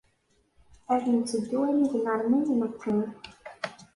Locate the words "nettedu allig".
1.13-1.93